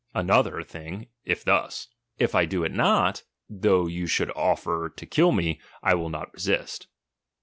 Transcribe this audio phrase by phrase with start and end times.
[0.15, 5.31] Another thing, if thus: if I do it not, though you should offer to kill
[5.31, 6.87] me, I wiU Dot resist.